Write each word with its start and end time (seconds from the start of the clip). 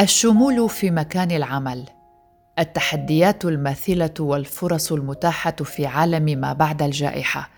الشمول 0.00 0.70
في 0.70 0.90
مكان 0.90 1.30
العمل. 1.30 1.84
التحديات 2.58 3.44
الماثله 3.44 4.14
والفرص 4.20 4.92
المتاحة 4.92 5.50
في 5.50 5.86
عالم 5.86 6.24
ما 6.40 6.52
بعد 6.52 6.82
الجائحة. 6.82 7.50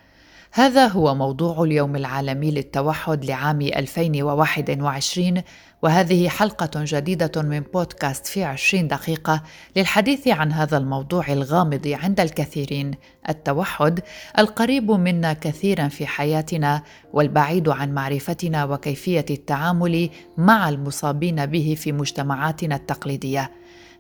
هذا 0.53 0.87
هو 0.87 1.15
موضوع 1.15 1.63
اليوم 1.63 1.97
العالمي 1.97 2.51
للتوحد 2.51 3.25
لعام 3.25 3.61
2021 3.61 5.43
وهذه 5.83 6.29
حلقة 6.29 6.71
جديدة 6.77 7.43
من 7.43 7.61
بودكاست 7.61 8.27
في 8.27 8.45
20 8.45 8.89
دقيقة 8.89 9.43
للحديث 9.77 10.29
عن 10.29 10.53
هذا 10.53 10.77
الموضوع 10.77 11.33
الغامض 11.33 11.89
عند 12.03 12.21
الكثيرين 12.21 12.91
التوحد 13.29 14.01
القريب 14.39 14.91
منا 14.91 15.33
كثيرا 15.33 15.89
في 15.89 16.07
حياتنا 16.07 16.83
والبعيد 17.13 17.69
عن 17.69 17.95
معرفتنا 17.95 18.65
وكيفية 18.65 19.27
التعامل 19.31 20.11
مع 20.37 20.69
المصابين 20.69 21.47
به 21.47 21.77
في 21.79 21.93
مجتمعاتنا 21.93 22.75
التقليدية. 22.77 23.51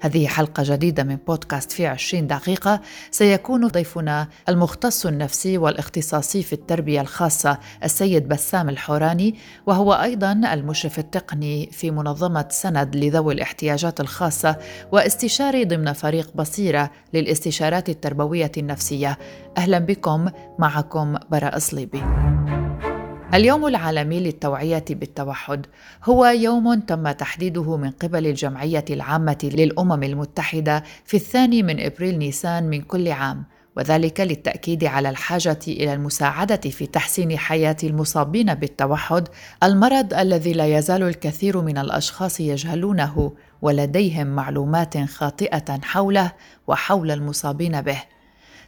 هذه 0.00 0.26
حلقة 0.26 0.62
جديدة 0.66 1.02
من 1.04 1.16
بودكاست 1.26 1.72
في 1.72 1.86
20 1.86 2.26
دقيقة. 2.26 2.80
سيكون 3.10 3.66
ضيفنا 3.66 4.28
المختص 4.48 5.06
النفسي 5.06 5.58
والاختصاصي 5.58 6.42
في 6.42 6.52
التربية 6.52 7.00
الخاصة 7.00 7.58
السيد 7.84 8.28
بسام 8.28 8.68
الحوراني 8.68 9.34
وهو 9.66 9.92
أيضا 9.92 10.32
المشرف 10.32 10.98
التقني 10.98 11.70
في 11.72 11.90
منظمة 11.90 12.46
سند 12.50 12.96
لذوي 12.96 13.34
الاحتياجات 13.34 14.00
الخاصة 14.00 14.56
واستشاري 14.92 15.64
ضمن 15.64 15.92
فريق 15.92 16.30
بصيرة 16.34 16.90
للاستشارات 17.14 17.88
التربوية 17.88 18.52
النفسية. 18.56 19.18
أهلا 19.58 19.78
بكم 19.78 20.28
معكم 20.58 21.16
براء 21.30 21.58
صليبي. 21.58 22.02
اليوم 23.34 23.66
العالمي 23.66 24.20
للتوعية 24.20 24.84
بالتوحد 24.90 25.66
هو 26.04 26.26
يوم 26.26 26.74
تم 26.74 27.10
تحديده 27.10 27.76
من 27.76 27.90
قبل 27.90 28.26
الجمعية 28.26 28.84
العامة 28.90 29.38
للأمم 29.42 30.02
المتحدة 30.02 30.84
في 31.04 31.16
الثاني 31.16 31.62
من 31.62 31.80
إبريل 31.80 32.18
نيسان 32.18 32.64
من 32.70 32.82
كل 32.82 33.08
عام 33.08 33.44
وذلك 33.76 34.20
للتأكيد 34.20 34.84
على 34.84 35.10
الحاجة 35.10 35.58
إلى 35.68 35.94
المساعدة 35.94 36.56
في 36.56 36.86
تحسين 36.86 37.38
حياة 37.38 37.76
المصابين 37.84 38.54
بالتوحد 38.54 39.28
المرض 39.62 40.14
الذي 40.14 40.52
لا 40.52 40.78
يزال 40.78 41.02
الكثير 41.02 41.60
من 41.60 41.78
الأشخاص 41.78 42.40
يجهلونه 42.40 43.32
ولديهم 43.62 44.26
معلومات 44.26 44.98
خاطئة 44.98 45.80
حوله 45.82 46.32
وحول 46.66 47.10
المصابين 47.10 47.80
به. 47.80 48.02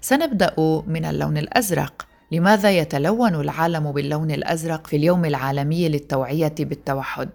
سنبدأ 0.00 0.82
من 0.86 1.04
اللون 1.04 1.38
الأزرق. 1.38 2.09
لماذا 2.32 2.70
يتلون 2.70 3.34
العالم 3.34 3.92
باللون 3.92 4.30
الأزرق 4.30 4.86
في 4.86 4.96
اليوم 4.96 5.24
العالمي 5.24 5.88
للتوعية 5.88 6.54
بالتوحد؟ 6.58 7.28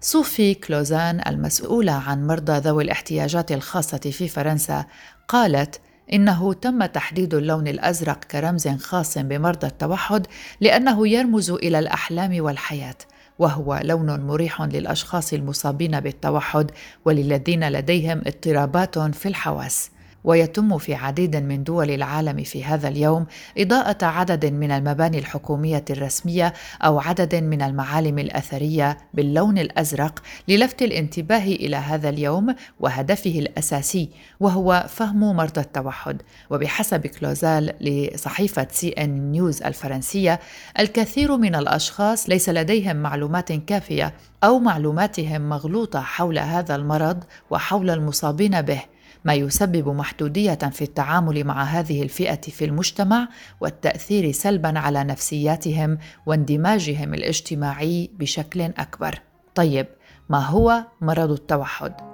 صوفي 0.00 0.54
كلوزان 0.54 1.20
المسؤوله 1.26 1.92
عن 1.92 2.26
مرضى 2.26 2.58
ذوي 2.58 2.84
الاحتياجات 2.84 3.52
الخاصة 3.52 3.98
في 3.98 4.28
فرنسا 4.28 4.84
قالت 5.28 5.80
إنه 6.12 6.52
تم 6.52 6.84
تحديد 6.84 7.34
اللون 7.34 7.68
الأزرق 7.68 8.24
كرمز 8.24 8.68
خاص 8.68 9.18
بمرضى 9.18 9.66
التوحد 9.66 10.26
لأنه 10.60 11.08
يرمز 11.08 11.50
إلى 11.50 11.78
الأحلام 11.78 12.44
والحياة 12.44 12.96
وهو 13.38 13.80
لون 13.84 14.20
مريح 14.20 14.62
للأشخاص 14.62 15.32
المصابين 15.32 16.00
بالتوحد 16.00 16.70
وللذين 17.04 17.68
لديهم 17.68 18.22
اضطرابات 18.26 18.98
في 18.98 19.28
الحواس. 19.28 19.90
ويتم 20.24 20.78
في 20.78 20.94
عديد 20.94 21.36
من 21.36 21.64
دول 21.64 21.90
العالم 21.90 22.42
في 22.42 22.64
هذا 22.64 22.88
اليوم 22.88 23.26
إضاءة 23.58 24.04
عدد 24.04 24.46
من 24.46 24.70
المباني 24.70 25.18
الحكومية 25.18 25.84
الرسمية 25.90 26.52
أو 26.84 27.00
عدد 27.00 27.34
من 27.34 27.62
المعالم 27.62 28.18
الأثرية 28.18 28.98
باللون 29.14 29.58
الأزرق 29.58 30.22
للفت 30.48 30.82
الانتباه 30.82 31.44
إلى 31.44 31.76
هذا 31.76 32.08
اليوم 32.08 32.54
وهدفه 32.80 33.38
الأساسي 33.38 34.10
وهو 34.40 34.86
فهم 34.88 35.36
مرضى 35.36 35.60
التوحد. 35.60 36.22
وبحسب 36.50 37.06
كلوزال 37.06 37.72
لصحيفة 37.80 38.66
سي 38.70 38.88
إن 38.88 39.32
نيوز 39.32 39.62
الفرنسية 39.62 40.40
الكثير 40.78 41.36
من 41.36 41.54
الأشخاص 41.54 42.28
ليس 42.28 42.48
لديهم 42.48 42.96
معلومات 42.96 43.52
كافية 43.52 44.14
أو 44.44 44.58
معلوماتهم 44.58 45.48
مغلوطة 45.48 46.00
حول 46.00 46.38
هذا 46.38 46.74
المرض 46.74 47.24
وحول 47.50 47.90
المصابين 47.90 48.62
به. 48.62 48.82
ما 49.24 49.34
يسبب 49.34 49.88
محدودية 49.88 50.54
في 50.54 50.82
التعامل 50.82 51.44
مع 51.44 51.62
هذه 51.62 52.02
الفئة 52.02 52.40
في 52.40 52.64
المجتمع 52.64 53.28
والتأثير 53.60 54.32
سلبا 54.32 54.78
على 54.78 55.04
نفسياتهم 55.04 55.98
واندماجهم 56.26 57.14
الاجتماعي 57.14 58.10
بشكل 58.18 58.60
أكبر. 58.60 59.18
طيب 59.54 59.86
ما 60.28 60.38
هو 60.38 60.84
مرض 61.00 61.30
التوحد؟ 61.30 62.12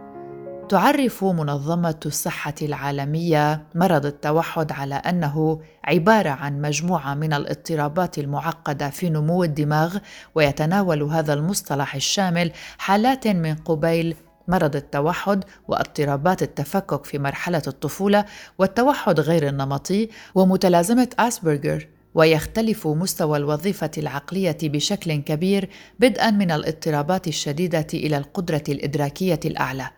تعرف 0.69 1.25
منظمة 1.25 2.01
الصحة 2.07 2.55
العالمية 2.63 3.67
مرض 3.75 4.07
التوحد 4.07 4.73
على 4.73 4.95
أنه 4.95 5.61
عبارة 5.85 6.29
عن 6.29 6.61
مجموعة 6.61 7.15
من 7.15 7.33
الاضطرابات 7.33 8.19
المعقدة 8.19 8.91
في 8.91 9.11
نمو 9.11 9.45
الدماغ 9.45 9.99
ويتناول 10.35 11.03
هذا 11.03 11.33
المصطلح 11.35 11.95
الشامل 11.95 12.53
حالات 12.79 13.29
من 13.29 13.55
قبيل 13.55 14.17
مرض 14.49 14.77
التوحد 14.77 15.45
واضطرابات 15.69 16.43
التفكك 16.43 17.05
في 17.05 17.19
مرحلة 17.19 17.63
الطفولة 17.67 18.25
والتوحد 18.59 19.21
غير 19.21 19.49
النمطي 19.49 20.09
ومتلازمة 20.35 21.09
أسبرجر 21.19 21.89
ويختلف 22.15 22.87
مستوى 22.87 23.39
الوظيفة 23.39 23.91
العقلية 23.99 24.59
بشكل 24.63 25.17
كبير 25.17 25.69
بدءا 25.99 26.31
من 26.31 26.51
الاضطرابات 26.51 27.29
الشديدة 27.29 27.87
إلى 27.95 28.17
القدرة 28.19 28.63
الإدراكية 28.69 29.41
الأعلى. 29.45 29.91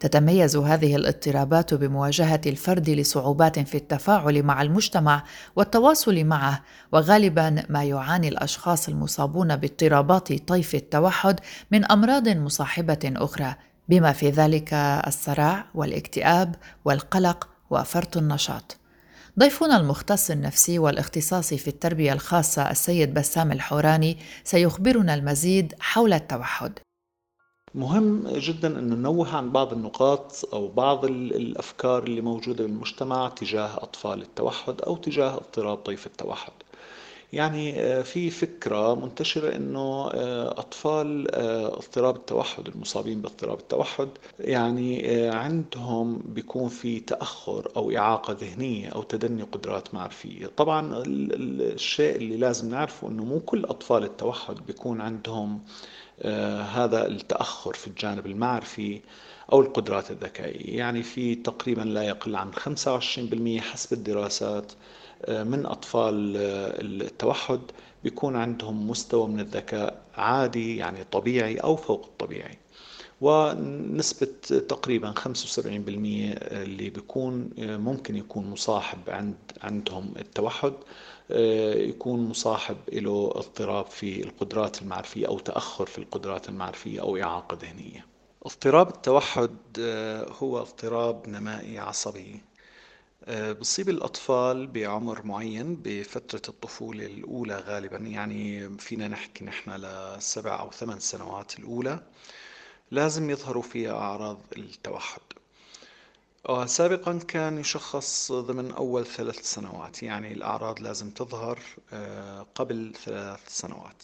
تتميز 0.00 0.56
هذه 0.56 0.96
الاضطرابات 0.96 1.74
بمواجهة 1.74 2.40
الفرد 2.46 2.90
لصعوبات 2.90 3.58
في 3.58 3.74
التفاعل 3.74 4.42
مع 4.42 4.62
المجتمع 4.62 5.24
والتواصل 5.56 6.24
معه، 6.24 6.62
وغالبا 6.92 7.64
ما 7.68 7.84
يعاني 7.84 8.28
الأشخاص 8.28 8.88
المصابون 8.88 9.56
باضطرابات 9.56 10.48
طيف 10.48 10.74
التوحد 10.74 11.40
من 11.70 11.92
أمراض 11.92 12.28
مصاحبة 12.28 13.12
أخرى 13.16 13.54
بما 13.92 14.12
في 14.12 14.30
ذلك 14.30 14.74
الصراع 15.06 15.64
والاكتئاب 15.74 16.54
والقلق 16.84 17.48
وفرط 17.70 18.16
النشاط. 18.16 18.76
ضيفنا 19.38 19.76
المختص 19.76 20.30
النفسي 20.30 20.78
والاختصاصي 20.78 21.58
في 21.58 21.68
التربية 21.68 22.12
الخاصة 22.12 22.70
السيد 22.70 23.14
بسام 23.14 23.52
الحوراني 23.52 24.18
سيخبرنا 24.44 25.14
المزيد 25.14 25.74
حول 25.80 26.12
التوحد. 26.12 26.78
مهم 27.74 28.28
جدا 28.28 28.78
أن 28.78 28.88
ننوه 28.88 29.36
عن 29.36 29.52
بعض 29.52 29.72
النقاط 29.72 30.48
أو 30.52 30.68
بعض 30.68 31.04
الأفكار 31.04 32.02
اللي 32.02 32.20
موجودة 32.20 32.64
بالمجتمع 32.64 33.28
تجاه 33.28 33.74
أطفال 33.76 34.22
التوحد 34.22 34.82
أو 34.82 34.96
تجاه 34.96 35.34
اضطراب 35.34 35.76
طيف 35.78 36.06
التوحد. 36.06 36.52
يعني 37.32 37.80
آه، 37.80 38.02
في 38.02 38.30
فكرة 38.30 38.94
منتشرة 38.94 39.56
إنه 39.56 40.10
آه، 40.14 40.50
أطفال 40.50 41.34
آه، 41.34 41.66
اضطراب 41.66 42.16
التوحد 42.16 42.68
المصابين 42.68 43.20
باضطراب 43.20 43.58
التوحد 43.58 44.08
يعني 44.40 45.26
عندهم 45.28 46.22
بيكون 46.24 46.68
في 46.68 47.00
تأخر 47.00 47.72
أو 47.76 47.96
إعاقة 47.96 48.36
ذهنية 48.40 48.88
أو 48.88 49.02
تدني 49.02 49.42
قدرات 49.42 49.94
معرفية. 49.94 50.46
طبعا 50.46 51.02
الشيء 51.06 52.16
اللي 52.16 52.36
لازم 52.36 52.70
نعرفه 52.70 53.08
إنه 53.08 53.24
مو 53.24 53.40
كل 53.40 53.64
أطفال 53.64 54.04
التوحد 54.04 54.56
بيكون 54.66 55.00
عندهم 55.00 55.60
هذا 56.72 57.06
التأخر 57.06 57.74
في 57.74 57.86
الجانب 57.86 58.26
المعرفي 58.26 59.00
أو 59.52 59.60
القدرات 59.60 60.10
الذكائية. 60.10 60.78
يعني 60.78 61.02
في 61.02 61.34
تقريبا 61.34 61.82
لا 61.82 62.02
يقل 62.02 62.36
عن 62.36 62.52
25% 62.54 63.60
حسب 63.60 63.92
الدراسات 63.92 64.72
من 65.28 65.66
أطفال 65.66 66.36
التوحد 67.02 67.60
بيكون 68.04 68.36
عندهم 68.36 68.90
مستوى 68.90 69.28
من 69.28 69.40
الذكاء 69.40 70.02
عادي 70.14 70.76
يعني 70.76 71.04
طبيعي 71.04 71.56
أو 71.56 71.76
فوق 71.76 72.04
الطبيعي. 72.04 72.58
ونسبة 73.20 74.26
تقريبا 74.68 75.12
75% 75.12 75.28
اللي 75.66 76.90
بيكون 76.90 77.50
ممكن 77.58 78.16
يكون 78.16 78.50
مصاحب 78.50 78.98
عند 79.08 79.34
عندهم 79.62 80.14
التوحد 80.18 80.72
يكون 81.88 82.28
مصاحب 82.28 82.76
له 82.92 83.32
اضطراب 83.34 83.86
في 83.86 84.24
القدرات 84.24 84.82
المعرفية 84.82 85.26
أو 85.28 85.38
تأخر 85.38 85.86
في 85.86 85.98
القدرات 85.98 86.48
المعرفية 86.48 87.00
أو 87.00 87.16
إعاقة 87.16 87.58
ذهنية. 87.62 88.06
اضطراب 88.46 88.88
التوحد 88.88 89.56
هو 90.40 90.58
اضطراب 90.58 91.28
نمائي 91.28 91.78
عصبي. 91.78 92.34
آه، 92.34 92.51
بصيب 93.60 93.88
الأطفال 93.88 94.66
بعمر 94.66 95.26
معين 95.26 95.76
بفترة 95.76 96.42
الطفولة 96.48 97.06
الأولى 97.06 97.56
غالبا 97.56 97.96
يعني 97.96 98.68
فينا 98.78 99.08
نحكي 99.08 99.44
نحن 99.44 99.70
لسبع 99.70 100.60
أو 100.60 100.70
ثمان 100.70 101.00
سنوات 101.00 101.58
الأولى 101.58 102.00
لازم 102.90 103.30
يظهروا 103.30 103.62
فيها 103.62 103.92
أعراض 103.92 104.38
التوحد. 104.56 105.20
آه، 106.48 106.66
سابقا 106.66 107.18
كان 107.18 107.58
يشخص 107.58 108.32
ضمن 108.32 108.70
أول 108.70 109.06
ثلاث 109.06 109.52
سنوات 109.54 110.02
يعني 110.02 110.32
الأعراض 110.32 110.80
لازم 110.80 111.10
تظهر 111.10 111.58
آه، 111.92 112.46
قبل 112.54 112.92
ثلاث 113.04 113.48
سنوات. 113.48 114.02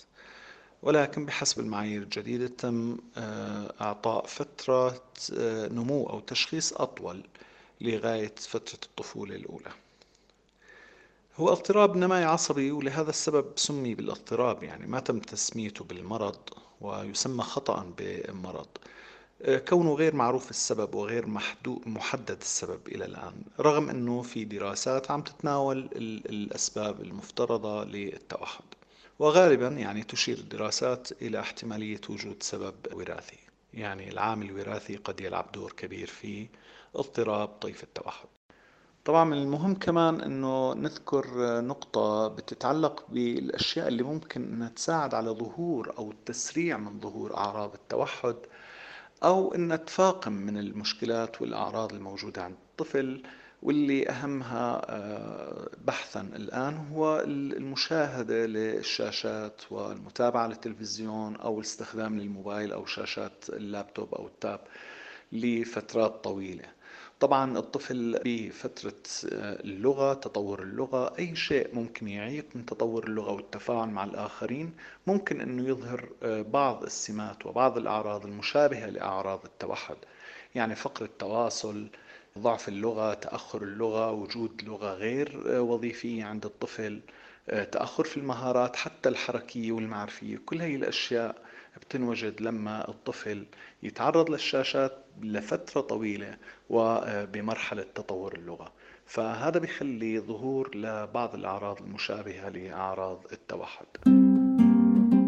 ولكن 0.83 1.27
بحسب 1.27 1.61
المعايير 1.61 2.03
الجديدة 2.03 2.47
تم 2.47 2.97
إعطاء 3.81 4.27
فترة 4.27 5.03
نمو 5.71 6.07
أو 6.07 6.21
تشخيص 6.21 6.73
أطول. 6.73 7.23
لغاية 7.81 8.35
فترة 8.39 8.79
الطفولة 8.85 9.37
الأولى. 9.37 9.71
هو 11.37 11.49
اضطراب 11.49 11.97
نمائي 11.97 12.25
عصبي 12.25 12.71
ولهذا 12.71 13.11
السبب 13.11 13.53
سمي 13.57 13.95
بالاضطراب 13.95 14.63
يعني 14.63 14.87
ما 14.87 15.01
تم 15.01 15.19
تسميته 15.19 15.85
بالمرض 15.85 16.39
ويسمى 16.81 17.43
خطأ 17.43 17.93
بمرض 17.99 18.69
كونه 19.69 19.95
غير 19.95 20.15
معروف 20.15 20.51
السبب 20.51 20.95
وغير 20.95 21.27
محدد 21.67 22.39
السبب 22.41 22.89
إلى 22.89 23.05
الآن 23.05 23.43
رغم 23.61 23.91
أنه 23.91 24.23
في 24.23 24.45
دراسات 24.45 25.11
عم 25.11 25.23
تتناول 25.23 25.89
الأسباب 26.27 27.01
المفترضة 27.01 27.85
للتوحد. 27.85 28.65
وغالبا 29.19 29.69
يعني 29.69 30.03
تشير 30.03 30.39
الدراسات 30.39 31.23
إلى 31.23 31.41
احتمالية 31.41 32.01
وجود 32.09 32.43
سبب 32.43 32.75
وراثي. 32.93 33.39
يعني 33.75 34.09
العامل 34.11 34.51
الوراثي 34.51 34.97
قد 34.97 35.21
يلعب 35.21 35.53
دور 35.53 35.73
كبير 35.73 36.07
في 36.07 36.47
اضطراب 36.97 37.49
طيف 37.49 37.83
التوحد. 37.83 38.29
طبعا 39.05 39.25
من 39.25 39.39
المهم 39.39 39.75
كمان 39.75 40.21
إنه 40.21 40.75
نذكر 40.75 41.27
نقطة 41.61 42.29
بتتعلق 42.29 43.05
بالأشياء 43.09 43.89
اللي 43.89 44.03
ممكن 44.03 44.43
إنها 44.43 44.69
تساعد 44.69 45.15
على 45.15 45.31
ظهور 45.31 45.95
أو 45.99 46.11
التسريع 46.11 46.77
من 46.77 47.01
ظهور 47.01 47.37
أعراض 47.37 47.75
التوحد 47.75 48.37
أو 49.25 49.55
إنها 49.55 49.77
تفاقم 49.77 50.33
من 50.33 50.59
المشكلات 50.59 51.43
والأعراض 51.43 51.93
الموجودة 51.93 52.43
عند 52.43 52.57
الطفل 52.71 53.23
واللي 53.63 54.09
أهمها 54.09 54.83
آه، 54.91 55.69
بحثا 55.85 56.21
الآن 56.21 56.77
هو 56.93 57.21
المشاهدة 57.27 58.47
للشاشات 58.47 59.63
والمتابعة 59.71 60.47
للتلفزيون 60.47 61.37
أو 61.37 61.59
الاستخدام 61.59 62.19
للموبايل 62.19 62.73
أو 62.73 62.87
شاشات 62.87 63.45
اللابتوب 63.49 64.15
أو 64.15 64.27
التاب 64.27 64.61
لفترات 65.33 66.25
طويلة. 66.25 66.78
طبعا 67.21 67.59
الطفل 67.59 68.21
بفترة 68.25 68.93
آه، 69.33 69.61
اللغة 69.65 70.15
تطور 70.15 70.63
اللغة 70.63 71.19
أي 71.19 71.37
شيء 71.37 71.75
ممكن 71.75 72.09
يعيق 72.09 72.47
من 72.55 72.67
تطور 72.67 73.05
اللغة 73.07 73.33
والتفاعل 73.33 73.89
مع 73.89 74.05
الآخرين 74.05 74.73
ممكن 75.07 75.41
أنه 75.41 75.69
يظهر 75.69 76.09
آه، 76.23 76.43
بعض 76.43 76.83
السمات 76.83 77.47
وبعض 77.47 77.79
الأعراض 77.79 78.27
المشابهة 78.27 78.87
لأعراض 78.87 79.41
التوحد. 79.45 79.97
يعني 80.55 80.75
فقر 80.77 81.05
التواصل 81.05 81.87
ضعف 82.39 82.69
اللغة 82.69 83.15
تأخر 83.15 83.63
اللغة 83.63 84.11
وجود 84.13 84.63
لغة 84.63 84.95
غير 84.95 85.57
آه، 85.57 85.61
وظيفية 85.63 86.25
عند 86.25 86.45
الطفل 86.45 87.01
تأخر 87.73 88.05
في 88.05 88.17
المهارات 88.17 88.77
حتى 88.77 89.09
الحركية 89.09 89.73
والمعرفية 89.73 90.39
كل 90.47 90.63
هذه 90.63 90.77
الأشياء 90.77 91.48
بتنوجد 91.79 92.41
لما 92.41 92.89
الطفل 92.89 93.47
يتعرض 93.83 94.31
للشاشات 94.31 95.05
لفترة 95.23 95.81
طويلة 95.81 96.37
وبمرحلة 96.71 97.83
تطور 97.83 98.35
اللغة. 98.35 98.73
فهذا 99.07 99.59
بيخلي 99.59 100.21
ظهور 100.21 100.77
لبعض 100.77 101.35
الأعراض 101.35 101.83
المشابهة 101.83 102.49
لأعراض 102.49 103.25
التوحد. 103.33 103.87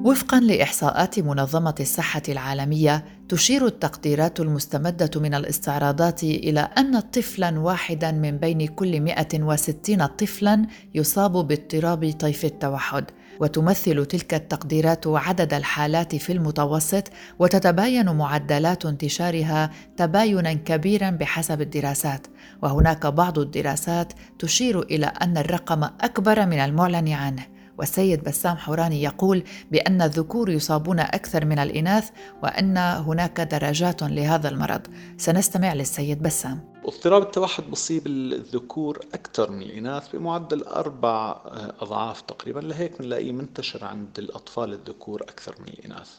وفقا 0.04 0.40
لإحصاءات 0.40 1.18
منظمة 1.18 1.74
الصحة 1.80 2.22
العالمية 2.28 3.04
تشير 3.28 3.66
التقديرات 3.66 4.40
المستمدة 4.40 5.10
من 5.16 5.34
الاستعراضات 5.34 6.22
إلى 6.22 6.60
أن 6.60 7.00
طفلا 7.00 7.60
واحدا 7.60 8.12
من 8.12 8.36
بين 8.36 8.66
كل 8.66 9.00
160 9.00 10.06
طفلا 10.06 10.66
يصاب 10.94 11.32
باضطراب 11.32 12.14
طيف 12.18 12.44
التوحد. 12.44 13.04
وتمثل 13.40 14.06
تلك 14.06 14.34
التقديرات 14.34 15.06
عدد 15.06 15.54
الحالات 15.54 16.16
في 16.16 16.32
المتوسط 16.32 17.04
وتتباين 17.38 18.10
معدلات 18.10 18.86
انتشارها 18.86 19.70
تباينا 19.96 20.52
كبيرا 20.52 21.10
بحسب 21.10 21.60
الدراسات. 21.60 22.26
وهناك 22.62 23.06
بعض 23.06 23.38
الدراسات 23.38 24.12
تشير 24.38 24.82
إلى 24.82 25.06
أن 25.06 25.38
الرقم 25.38 25.84
أكبر 25.84 26.46
من 26.46 26.58
المعلن 26.58 27.08
عنه. 27.08 27.59
والسيد 27.80 28.24
بسام 28.24 28.56
حوراني 28.56 29.02
يقول 29.02 29.44
بأن 29.70 30.02
الذكور 30.02 30.50
يصابون 30.50 31.00
أكثر 31.00 31.44
من 31.44 31.58
الإناث 31.58 32.10
وأن 32.42 32.76
هناك 32.78 33.40
درجات 33.40 34.02
لهذا 34.02 34.48
المرض. 34.48 34.86
سنستمع 35.16 35.74
للسيد 35.74 36.22
بسام. 36.22 36.60
اضطراب 36.84 37.22
التوحد 37.22 37.70
بصيب 37.70 38.06
الذكور 38.06 39.00
أكثر 39.14 39.50
من 39.50 39.62
الإناث 39.62 40.16
بمعدل 40.16 40.62
أربع 40.62 41.36
أضعاف 41.80 42.20
تقريبا 42.20 42.60
لهيك 42.60 42.98
بنلاقيه 42.98 43.32
منتشر 43.32 43.84
عند 43.84 44.18
الأطفال 44.18 44.72
الذكور 44.72 45.22
أكثر 45.22 45.54
من 45.60 45.68
الإناث. 45.68 46.10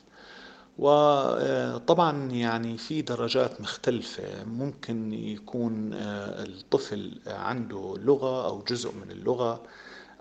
وطبعا 0.79 2.31
يعني 2.31 2.77
في 2.77 3.01
درجات 3.01 3.61
مختلفة. 3.61 4.43
ممكن 4.45 5.13
يكون 5.13 5.89
الطفل 5.93 7.19
عنده 7.27 7.95
لغة 7.97 8.47
أو 8.47 8.63
جزء 8.67 8.91
من 8.95 9.11
اللغة. 9.11 9.63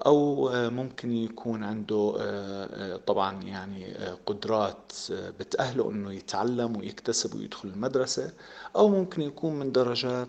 أو 0.06 0.50
ممكن 0.70 1.12
يكون 1.12 1.64
عنده 1.64 2.16
طبعا 3.06 3.42
يعني 3.42 3.94
قدرات 4.26 4.92
بتأهله 5.10 5.90
إنه 5.90 6.12
يتعلم 6.12 6.76
ويكتسب 6.76 7.34
ويدخل 7.34 7.68
المدرسة 7.68 8.32
أو 8.76 8.88
ممكن 8.88 9.22
يكون 9.22 9.54
من 9.58 9.72
درجات 9.72 10.28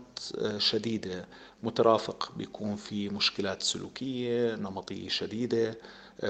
شديدة. 0.57 1.25
مترافق 1.63 2.31
بيكون 2.38 2.75
في 2.75 3.09
مشكلات 3.09 3.62
سلوكية 3.62 4.56
نمطية 4.56 5.09
شديدة 5.09 5.77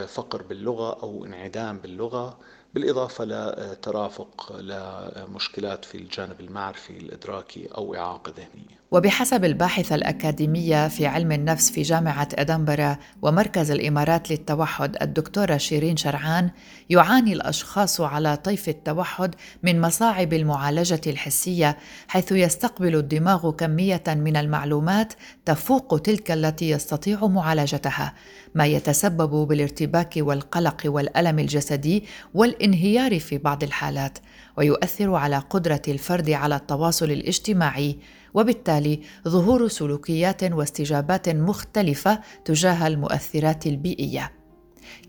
فقر 0.07 0.41
باللغة 0.41 1.03
أو 1.03 1.25
انعدام 1.25 1.77
باللغة. 1.77 2.39
بالإضافة 2.73 3.25
لترافق 3.25 4.55
لمشكلات 4.59 5.85
في 5.85 5.97
الجانب 5.97 6.41
المعرفي 6.41 6.97
الإدراكي 6.97 7.67
أو 7.77 7.95
إعاقة 7.95 8.33
ذهنية. 8.37 8.80
وبحسب 8.91 9.45
الباحثة 9.45 9.95
الأكاديمية 9.95 10.87
في 10.87 11.05
علم 11.05 11.31
النفس 11.31 11.71
في 11.71 11.81
جامعة 11.81 12.27
أدنبرا 12.35 12.97
ومركز 13.21 13.71
الإمارات 13.71 14.31
للتوحد 14.31 14.95
الدكتورة 15.01 15.57
شيرين 15.57 15.97
شرعان 15.97 16.49
يعاني 16.89 17.33
الأشخاص 17.33 18.01
على 18.01 18.37
طيف 18.37 18.69
التوحد 18.69 19.35
من 19.63 19.81
مصاعب 19.81 20.33
المعالجة 20.33 21.01
الحسية 21.07 21.77
حيث 22.07 22.31
يستقبل 22.31 22.95
الدماغ 22.95 23.51
كمية 23.51 24.03
من 24.07 24.37
المعلومات 24.37 25.13
تفوق 25.45 25.99
تلك 25.99 26.31
التي 26.31 26.69
يستطيع 26.69 27.27
معالجتها 27.27 28.13
ما 28.55 28.65
يتسبب 28.65 29.47
بالارتباك 29.47 30.13
والقلق 30.17 30.81
والألم 30.85 31.39
الجسدي 31.39 32.03
والانهيار 32.33 33.19
في 33.19 33.37
بعض 33.37 33.63
الحالات 33.63 34.17
ويؤثر 34.57 35.15
على 35.15 35.37
قدرة 35.37 35.81
الفرد 35.87 36.29
على 36.29 36.55
التواصل 36.55 37.11
الاجتماعي. 37.11 37.97
وبالتالي 38.33 38.99
ظهور 39.27 39.67
سلوكيات 39.67 40.43
واستجابات 40.43 41.29
مختلفة 41.29 42.21
تجاه 42.45 42.87
المؤثرات 42.87 43.67
البيئية. 43.67 44.31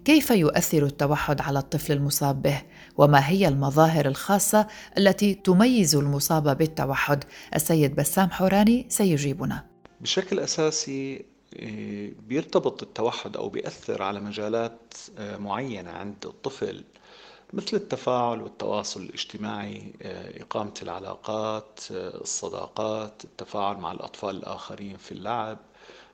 كيف 0.05 0.31
يؤثر 0.31 0.87
التوحد 0.87 1.41
على 1.41 1.59
الطفل 1.59 1.93
المصاب 1.93 2.43
به 2.43 2.63
وما 2.97 3.29
هي 3.29 3.49
المظاهر 3.49 4.07
الخاصة 4.07 4.67
التي 4.99 5.35
تميز 5.35 5.97
المصاب 5.97 6.59
بالتوحد؟ 6.59 7.25
السيد 7.55 7.95
بسام 7.95 8.31
حوراني 8.31 8.87
سيجيبنا. 8.89 9.67
بشكل 10.01 10.41
أساسي 10.41 11.25
إيه، 11.57 12.15
بيرتبط 12.29 12.83
التوحد 12.83 13.37
أو 13.37 13.49
بيأثر 13.49 14.03
على 14.03 14.21
مجالات 14.21 14.95
آه، 15.19 15.37
معينة 15.37 15.91
عند 15.91 16.17
الطفل 16.25 16.85
مثل 17.53 17.77
التفاعل 17.77 18.43
والتواصل 18.43 19.03
الاجتماعي 19.03 19.93
آه، 20.03 20.43
إقامة 20.43 20.75
العلاقات 20.83 21.81
آه، 21.93 22.21
الصداقات 22.21 23.25
التفاعل 23.25 23.77
مع 23.77 23.93
الأطفال 23.93 24.37
الآخرين 24.37 24.97
في 24.97 25.13
اللعب 25.13 25.59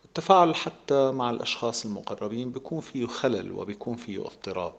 التفاعل 0.04 0.54
حتى 0.54 1.11
مع 1.12 1.30
الأشخاص 1.30 1.85
المقربين 1.85 2.50
بيكون 2.52 2.80
فيه 2.80 3.07
خلل 3.07 3.52
وبيكون 3.52 3.97
فيه 3.97 4.21
اضطراب. 4.26 4.75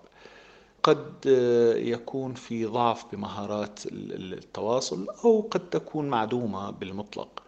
قد 0.83 1.13
آه، 1.27 1.73
يكون 1.75 2.33
في 2.33 2.65
ضعف 2.65 3.05
بمهارات 3.11 3.79
التواصل 3.85 5.07
أو 5.25 5.47
قد 5.51 5.69
تكون 5.69 6.09
معدومة 6.09 6.69
بالمطلق. 6.71 7.43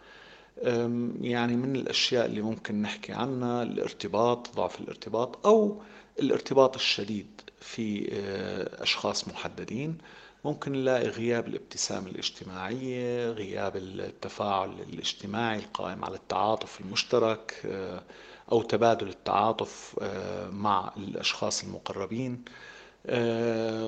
يعني 1.20 1.56
من 1.56 1.76
الأشياء 1.76 2.26
اللي 2.26 2.42
ممكن 2.42 2.82
نحكي 2.82 3.12
عنها 3.12 3.62
الارتباط 3.62 4.54
ضعف 4.56 4.80
الارتباط 4.80 5.46
أو 5.46 5.82
الارتباط 6.18 6.74
الشديد 6.74 7.40
في 7.60 8.08
آه، 8.12 8.82
أشخاص 8.82 9.28
محددين. 9.28 9.98
ممكن 10.44 10.72
نلاقي 10.72 11.08
غياب 11.08 11.48
الابتسامة 11.48 12.08
الاجتماعية 12.08 13.30
غياب 13.30 13.76
التفاعل 13.76 14.70
الاجتماعي 14.80 15.58
القائم 15.58 16.04
على 16.04 16.16
التعاطف 16.16 16.80
المشترك 16.80 17.62
آه، 17.66 18.02
أو 18.52 18.62
تبادل 18.62 19.08
التعاطف 19.08 19.96
آه، 20.02 20.50
مع 20.50 20.92
الأشخاص 20.96 21.64
المقربين. 21.64 22.44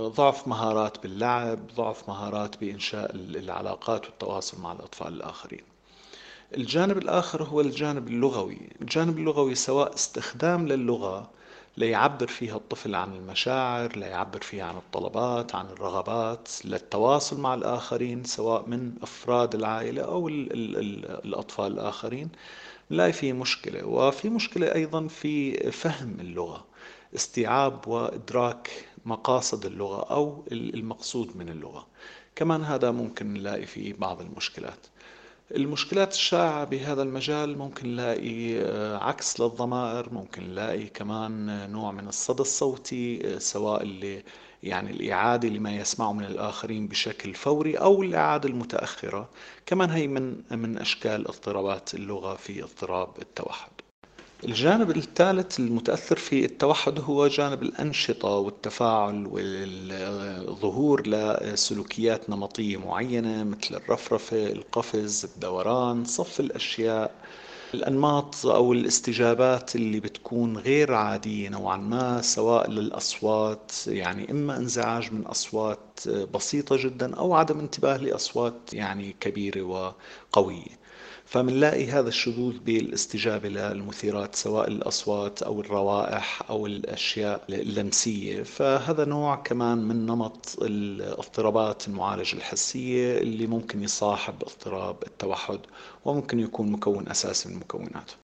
ضعف 0.09 0.49
مهارات 0.49 1.03
باللعب 1.03 1.67
ضعف 1.75 2.09
مهارات 2.09 2.61
بإنشاء 2.61 3.15
العلاقات 3.15 4.07
والتواصل 4.07 4.61
مع 4.61 4.73
الأطفال 4.73 5.15
الآخرين. 5.15 5.74
الجانب 6.53 6.99
الآخر 6.99 7.43
هو 7.43 7.61
الجانب 7.61 8.09
اللغوي. 8.09 8.59
الجانب 8.83 9.19
اللغوي 9.19 9.55
سواء 9.55 9.95
استخدام 9.95 10.69
للغة 10.69 11.31
ليعبر 11.77 12.27
فيها 12.27 12.57
الطفل 12.57 12.95
عن 12.95 13.15
المشاعر 13.15 13.97
ليعبر 13.97 14.41
فيها 14.41 14.65
عن 14.65 14.77
الطلبات 14.77 15.55
عن 15.55 15.67
الرغبات 15.67 16.49
للتواصل 16.65 17.41
مع 17.41 17.55
الآخرين 17.55 18.25
سواء 18.25 18.69
من 18.69 18.93
أفراد 19.03 19.55
العائلة 19.55 20.03
أو 20.03 20.29
ال 20.29 20.53
ال 20.53 20.77
ال 20.77 21.25
الأطفال 21.25 21.73
الآخرين 21.73 22.29
لا 22.91 23.11
في 23.11 23.33
مشكلة. 23.33 23.87
وفي 23.87 24.29
مشكلة 24.31 24.75
أيضا 24.75 25.07
في 25.09 25.53
فهم 25.71 26.17
اللغة 26.21 26.65
استيعاب 27.15 27.89
وإدراك 27.89 28.71
مقاصد 29.07 29.67
اللغة 29.67 30.03
أو 30.15 30.45
المقصود 30.53 31.37
من 31.37 31.49
اللغة. 31.49 31.87
كمان 32.37 32.65
هذا 32.65 32.91
ممكن 32.91 33.33
نلاقي 33.35 33.67
فيه 33.67 33.95
بعض 33.95 34.21
المشكلات. 34.21 34.87
المشكلات 35.51 36.13
الشائعة 36.13 36.65
بهذا 36.65 37.03
المجال 37.03 37.59
ممكن 37.59 37.89
نلاقي 37.89 38.61
آه، 38.61 38.97
عكس 38.99 39.41
للضمائر 39.41 40.13
ممكن 40.13 40.43
نلاقي 40.51 40.87
كمان 40.87 41.47
نوع 41.73 41.93
من 41.93 42.09
الصدى 42.09 42.43
الصوتي 42.43 43.35
آه، 43.35 43.39
سواء 43.39 43.83
اللي 43.83 44.23
يعني 44.63 44.91
الإعادة 44.91 45.49
لما 45.49 45.77
يسمعه 45.77 46.13
من 46.13 46.25
الآخرين 46.25 46.89
بشكل 46.89 47.35
فوري 47.35 47.79
أو 47.79 48.03
الإعادة 48.03 48.49
المتأخرة. 48.49 49.31
كمان 49.67 49.91
هي 49.91 50.07
من 50.09 50.43
من 50.51 50.79
أشكال 50.79 51.29
اضطرابات 51.29 51.95
اللغة 51.95 52.35
في 52.37 52.63
اضطراب 52.63 53.19
التوحد. 53.23 53.71
الجانب 54.43 54.91
الثالث 54.97 55.61
المتأثر 55.61 56.17
في 56.17 56.45
التوحد 56.45 57.01
هو 57.01 57.27
جانب 57.27 57.63
الأنشطة 57.63 58.29
والتفاعل 58.29 59.27
والظهور 59.27 61.07
لسلوكيات 61.07 62.31
نمطية 62.31 62.77
معينة 62.77 63.45
مثل 63.45 63.75
الرفرفة، 63.75 64.47
القفز، 64.53 65.25
الدوران، 65.25 66.05
صف 66.05 66.41
الأشياء 66.41 67.15
الأنماط 67.75 68.47
أو 68.47 68.73
الاستجابات 68.73 69.77
اللي 69.77 70.01
بتكون 70.01 70.57
غير 70.59 70.95
عادية 70.95 71.49
نوعا 71.49 71.77
ما 71.77 72.21
سواء 72.23 72.71
للأصوات 72.71 73.73
يعني 73.87 74.31
إما 74.31 74.57
إنزعاج 74.57 75.13
من 75.13 75.27
أصوات 75.27 76.09
بسيطة 76.09 76.77
جدا 76.77 77.15
أو 77.17 77.35
عدم 77.35 77.59
انتباه 77.59 77.97
لأصوات 77.97 78.75
يعني 78.75 79.17
كبيرة 79.21 79.63
وقوية. 79.63 80.84
فمنلاقي 81.35 81.87
هذا 81.87 82.09
الشذوذ 82.09 82.59
بالاستجابة 82.59 83.49
للمثيرات 83.49 84.35
سواء 84.35 84.69
الأصوات 84.69 85.43
أو 85.43 85.61
الروائح 85.61 86.51
أو 86.51 86.67
الأشياء 86.67 87.41
اللمسية. 87.49 88.43
فهذا 88.43 89.05
نوع 89.05 89.37
كمان 89.37 89.79
من 89.79 90.07
نمط 90.07 90.57
الاضطرابات 90.63 91.89
المعالجة 91.89 92.37
الحسية 92.37 93.19
اللي 93.19 93.47
ممكن 93.47 93.83
يصاحب 93.83 94.35
اضطراب 94.43 94.97
التوحد 95.07 95.59
وممكن 96.05 96.41
يكون 96.41 96.73
مكون 96.73 97.09
أساسي 97.09 97.49
من 97.49 97.57
مكوناته. 97.57 98.15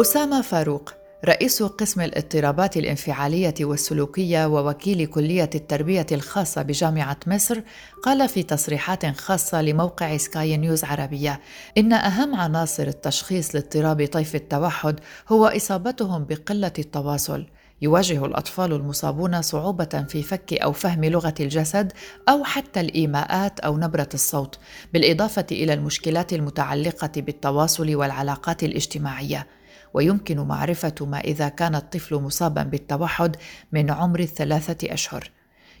أسامة 0.00 0.42
فاروق 0.42 0.99
رئيس 1.24 1.62
قسم 1.62 2.00
الاضطرابات 2.00 2.76
الانفعالية 2.76 3.54
والسلوكية 3.60 4.46
ووكيل 4.46 5.06
كلية 5.06 5.50
التربية 5.54 6.06
الخاصة 6.12 6.62
بجامعة 6.62 7.16
مصر 7.26 7.60
قال 8.02 8.28
في 8.28 8.42
تصريحات 8.42 9.06
خاصة 9.06 9.62
لموقع 9.62 10.16
سكاي 10.16 10.56
نيوز 10.56 10.84
عربية 10.84 11.40
إن 11.78 11.92
أهم 11.92 12.34
عناصر 12.34 12.82
التشخيص 12.82 13.54
لاضطراب 13.54 14.06
طيف 14.06 14.34
التوحد 14.34 15.00
هو 15.28 15.46
إصابتهم 15.46 16.24
بقلة 16.24 16.72
التواصل. 16.78 17.46
يواجه 17.82 18.24
الأطفال 18.24 18.72
المصابون 18.72 19.42
صعوبة 19.42 20.04
في 20.08 20.22
فك 20.22 20.52
أو 20.52 20.72
فهم 20.72 21.04
لغة 21.04 21.34
الجسد 21.40 21.92
أو 22.28 22.44
حتى 22.44 22.80
الإيماءات 22.80 23.60
أو 23.60 23.78
نبرة 23.78 24.08
الصوت 24.14 24.58
بالإضافة 24.92 25.46
إلى 25.52 25.74
المشكلات 25.74 26.32
المتعلقة 26.32 27.12
بالتواصل 27.16 27.94
والعلاقات 27.94 28.64
الاجتماعية. 28.64 29.59
ويمكن 29.94 30.40
معرفة 30.40 30.94
ما 31.00 31.20
إذا 31.20 31.48
كان 31.48 31.74
الطفل 31.74 32.16
مصابا 32.16 32.62
بالتوحد 32.62 33.36
من 33.72 33.90
عمر 33.90 34.20
الثلاثة 34.20 34.94
أشهر. 34.94 35.30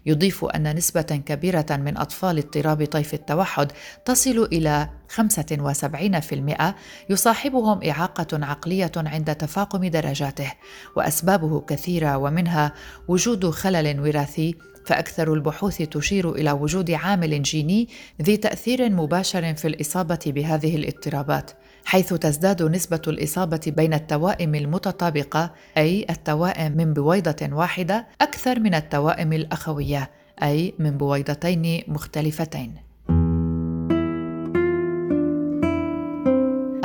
يضيف 0.06 0.44
أن 0.44 0.76
نسبة 0.76 1.02
كبيرة 1.02 1.66
من 1.70 1.96
أطفال 1.96 2.38
اضطراب 2.38 2.84
طيف 2.84 3.14
التوحد 3.14 3.72
تصل 4.04 4.48
إلى 4.52 4.88
75% 5.08 6.74
يصاحبهم 7.10 7.82
إعاقة 7.82 8.26
عقلية 8.32 8.92
عند 8.96 9.34
تفاقم 9.34 9.86
درجاته، 9.86 10.52
وأسبابه 10.96 11.60
كثيرة 11.60 12.16
ومنها 12.16 12.72
وجود 13.08 13.50
خلل 13.50 14.00
وراثي 14.00 14.54
فأكثر 14.86 15.34
البحوث 15.34 15.76
تشير 15.76 16.32
إلى 16.32 16.52
وجود 16.52 16.90
عامل 16.90 17.42
جيني 17.42 17.88
ذي 18.22 18.36
تأثير 18.36 18.90
مباشر 18.90 19.54
في 19.54 19.68
الإصابة 19.68 20.18
بهذه 20.26 20.76
الاضطرابات. 20.76 21.50
حيث 21.90 22.14
تزداد 22.14 22.62
نسبة 22.62 23.02
الإصابة 23.08 23.60
بين 23.66 23.94
التوائم 23.94 24.54
المتطابقة 24.54 25.50
أي 25.76 26.06
التوائم 26.10 26.76
من 26.76 26.92
بويضة 26.92 27.48
واحدة 27.52 28.06
أكثر 28.20 28.60
من 28.60 28.74
التوائم 28.74 29.32
الأخوية 29.32 30.10
أي 30.42 30.74
من 30.78 30.98
بويضتين 30.98 31.82
مختلفتين. 31.88 32.89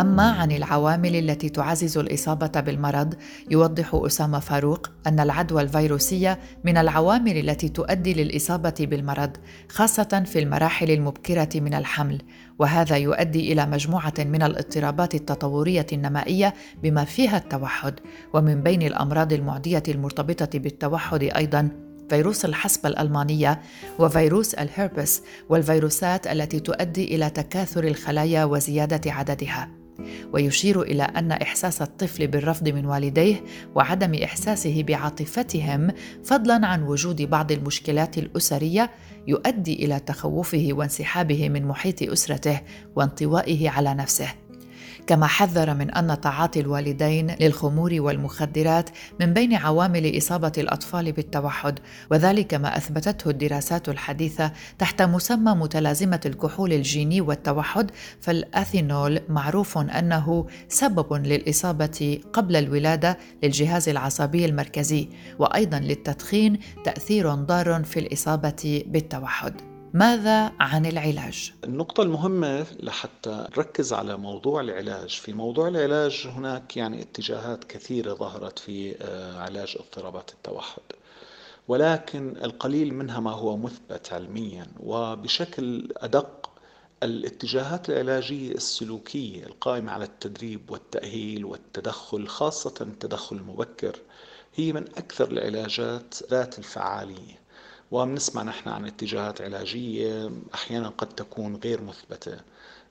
أما 0.05 0.31
عن 0.31 0.51
العوامل 0.51 1.15
التي 1.15 1.49
تعزز 1.49 1.97
الإصابة 1.97 2.59
بالمرض 2.59 3.13
يوضح 3.51 3.89
أسامة 3.93 4.39
فاروق 4.39 4.91
أن 5.07 5.19
العدوى 5.19 5.61
الفيروسية 5.61 6.39
من 6.63 6.77
العوامل 6.77 7.49
التي 7.49 7.69
تؤدي 7.69 8.13
للإصابة 8.13 8.73
بالمرض 8.79 9.37
خاصة 9.69 10.23
في 10.25 10.39
المراحل 10.39 10.91
المبكرة 10.91 11.49
من 11.55 11.73
الحمل 11.73 12.21
وهذا 12.59 12.97
يؤدي 12.97 13.53
إلى 13.53 13.65
مجموعة 13.65 14.13
من 14.19 14.43
الاضطرابات 14.43 15.15
التطورية 15.15 15.85
النمائية 15.93 16.53
بما 16.83 17.03
فيها 17.03 17.37
التوحد 17.37 17.93
ومن 18.33 18.63
بين 18.63 18.81
الأمراض 18.81 19.33
المعدية 19.33 19.83
المرتبطة 19.87 20.59
بالتوحد 20.59 21.23
أيضا 21.23 21.69
فيروس 22.09 22.45
الحصبة 22.45 22.89
الألمانية 22.89 23.61
وفيروس 23.99 24.53
الهربس 24.53 25.21
والفيروسات 25.49 26.27
التي 26.27 26.59
تؤدي 26.59 27.15
إلى 27.15 27.29
تكاثر 27.29 27.83
الخلايا 27.83 28.45
وزيادة 28.45 29.11
عددها. 29.11 29.84
ويشير 30.33 30.81
إلى 30.81 31.03
أن 31.03 31.31
إحساس 31.31 31.81
الطفل 31.81 32.27
بالرفض 32.27 32.69
من 32.69 32.85
والديه 32.85 33.43
وعدم 33.75 34.13
إحساسه 34.13 34.83
بعاطفتهم 34.83 35.91
فضلا 36.23 36.67
عن 36.67 36.83
وجود 36.83 37.21
بعض 37.21 37.51
المشكلات 37.51 38.17
الأسرية 38.17 38.91
يؤدي 39.27 39.85
إلى 39.85 39.99
تخوفه 39.99 40.67
وانسحابه 40.71 41.49
من 41.49 41.65
محيط 41.65 42.03
أسرته 42.03 42.61
وانطوائه 42.95 43.69
على 43.69 43.93
نفسه. 43.93 44.44
كما 45.07 45.27
حذر 45.27 45.73
من 45.73 45.91
أن 45.91 46.21
تعاطي 46.21 46.59
الوالدين 46.59 47.35
للخمور 47.39 47.95
والمخدرات 47.99 48.89
من 49.19 49.33
بين 49.33 49.53
عوامل 49.53 50.17
إصابة 50.17 50.51
الأطفال 50.57 51.11
بالتوحد 51.11 51.79
وذلك 52.11 52.53
ما 52.53 52.77
أثبتته 52.77 53.29
الدراسات 53.29 53.89
الحديثة 53.89 54.51
تحت 54.79 55.01
مسمى 55.01 55.51
متلازمة 55.51 56.21
الكحول 56.25 56.73
الجيني 56.73 57.21
والتوحد 57.21 57.91
فالأثينول 58.21 59.21
معروف 59.29 59.77
أنه 59.77 60.47
سبب 60.69 61.13
للإصابة 61.13 62.19
قبل 62.33 62.55
الولادة 62.55 63.17
للجهاز 63.43 63.89
العصبي 63.89 64.45
المركزي 64.45 65.09
وأيضا 65.39 65.79
للتدخين 65.79 66.59
تأثير 66.85 67.35
ضار 67.35 67.83
في 67.83 67.99
الإصابة 67.99 68.83
بالتوحد. 68.87 69.74
ماذا 69.95 70.51
عن 70.59 70.85
العلاج؟ 70.85 71.53
النقطة 71.63 72.03
المهمة 72.03 72.65
لحتى 72.79 73.47
نركز 73.57 73.93
على 73.93 74.17
موضوع 74.17 74.61
العلاج، 74.61 75.09
في 75.09 75.33
موضوع 75.33 75.67
العلاج 75.67 76.27
هناك 76.27 76.77
يعني 76.77 77.01
اتجاهات 77.01 77.63
كثيرة 77.63 78.13
ظهرت 78.13 78.59
في 78.59 78.95
آه، 79.01 79.39
علاج 79.39 79.77
اضطرابات 79.79 80.31
التوحد. 80.31 80.81
ولكن 81.67 82.37
القليل 82.43 82.93
منها 82.93 83.19
ما 83.19 83.31
هو 83.31 83.57
مثبت 83.57 84.13
علميا 84.13 84.67
وبشكل 84.79 85.93
أدق 85.97 86.49
الاتجاهات 87.03 87.89
العلاجية 87.89 88.51
السلوكية 88.51 89.43
القائمة 89.45 89.91
على 89.91 90.05
التدريب 90.05 90.71
والتأهيل 90.71 91.45
والتدخل 91.45 92.27
خاصة 92.27 92.75
التدخل 92.81 93.35
المبكر 93.35 93.99
هي 94.55 94.73
من 94.73 94.83
أكثر 94.97 95.31
العلاجات 95.31 96.15
ذات 96.31 96.59
الفعالية 96.59 97.44
وبنسمع 97.91 98.43
نحن 98.43 98.69
عن 98.69 98.85
اتجاهات 98.85 99.41
علاجية 99.41 100.31
أحيانا 100.53 100.89
قد 100.89 101.07
تكون 101.07 101.55
غير 101.55 101.81
مثبتة. 101.81 102.37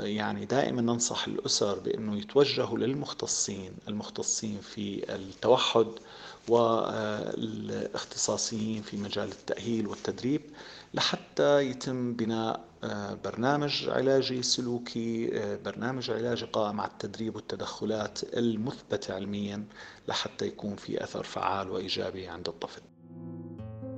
يعني 0.00 0.46
دائما 0.46 0.82
ننصح 0.82 1.26
الأسر 1.26 1.78
بأنه 1.78 2.18
يتوجهوا 2.18 2.78
للمختصين 2.78 3.72
المختصين 3.88 4.60
في 4.60 5.14
التوحد 5.14 5.86
والاختصاصيين 6.48 8.82
في 8.82 8.96
مجال 8.96 9.28
التأهيل 9.28 9.86
والتدريب 9.86 10.40
لحتى 10.94 11.60
يتم 11.60 12.12
بناء 12.12 12.64
آه، 12.84 13.14
برنامج 13.24 13.88
علاجي 13.88 14.42
سلوكي 14.42 15.38
آه، 15.38 15.56
برنامج 15.56 16.10
علاجي 16.10 16.46
قائم 16.46 16.80
على 16.80 16.90
التدريب 16.90 17.36
والتدخلات 17.36 18.20
المثبتة 18.36 19.14
علميا 19.14 19.64
لحتى 20.08 20.46
يكون 20.46 20.76
في 20.76 21.04
أثر 21.04 21.22
فعال 21.22 21.70
وإيجابي 21.70 22.28
عند 22.28 22.48
الطفل. 22.48 22.82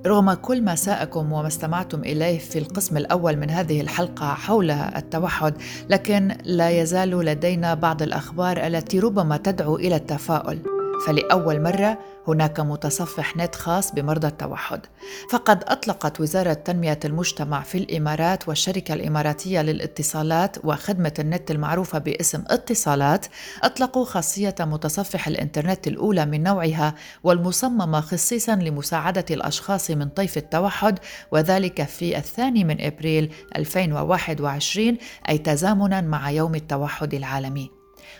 رغم 0.05 0.33
كل 0.33 0.61
ما 0.61 0.75
ساءكم 0.75 1.31
وما 1.31 1.47
استمعتم 1.47 1.99
إليه 1.99 2.39
في 2.39 2.59
القسم 2.59 2.97
الأول 2.97 3.35
من 3.35 3.49
هذه 3.49 3.81
الحلقة 3.81 4.33
حول 4.33 4.71
التوحد 4.71 5.53
لكن 5.89 6.37
لا 6.43 6.69
يزال 6.69 7.09
لدينا 7.09 7.73
بعض 7.73 8.01
الأخبار 8.01 8.67
التي 8.67 8.99
ربما 8.99 9.37
تدعو 9.37 9.75
إلى 9.75 9.95
التفاؤل. 9.95 10.76
فلأول 11.05 11.61
مرة 11.61 11.99
هناك 12.27 12.59
متصفح 12.59 13.37
نت 13.37 13.55
خاص 13.55 13.91
بمرضى 13.91 14.27
التوحد. 14.27 14.85
فقد 15.31 15.63
أطلقت 15.67 16.19
وزارة 16.19 16.53
تنمية 16.53 16.99
المجتمع 17.05 17.61
في 17.61 17.77
الإمارات 17.77 18.47
والشركة 18.47 18.93
الإماراتية 18.93 19.61
للاتصالات 19.61 20.65
وخدمة 20.65 21.13
النت 21.19 21.51
المعروفة 21.51 21.99
باسم 21.99 22.43
اتصالات 22.47 23.25
أطلقوا 23.63 24.05
خاصية 24.05 24.55
متصفح 24.59 25.27
الإنترنت 25.27 25.87
الأولى 25.87 26.25
من 26.25 26.43
نوعها 26.43 26.95
والمصممة 27.23 28.01
خصيصا 28.01 28.55
لمساعدة 28.55 29.25
الأشخاص 29.31 29.91
من 29.91 30.09
طيف 30.09 30.37
التوحد 30.37 30.99
وذلك 31.31 31.83
في 31.83 32.17
الثاني 32.17 32.63
من 32.63 32.81
إبريل 32.81 33.33
2021 33.55 34.97
أي 35.29 35.37
تزامنا 35.37 36.01
مع 36.01 36.31
يوم 36.31 36.55
التوحد 36.55 37.13
العالمي. 37.13 37.76